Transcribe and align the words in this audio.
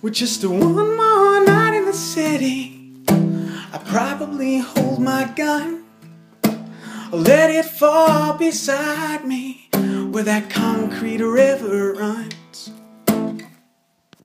With 0.00 0.14
just 0.14 0.44
one 0.44 0.96
more 0.96 1.44
night 1.44 1.76
in 1.76 1.84
the 1.84 1.92
city, 1.92 2.94
I 3.08 3.80
probably 3.84 4.58
hold 4.58 5.00
my 5.00 5.24
gun. 5.34 5.86
Or 7.10 7.18
let 7.18 7.50
it 7.50 7.64
fall 7.64 8.34
beside 8.34 9.24
me 9.26 9.68
where 10.12 10.22
that 10.22 10.50
concrete 10.50 11.20
river 11.20 11.94
runs. 11.94 12.37